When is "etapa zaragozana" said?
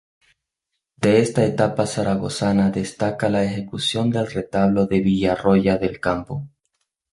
1.45-2.71